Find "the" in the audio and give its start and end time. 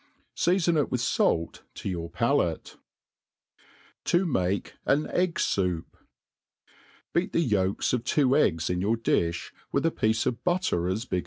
7.33-7.39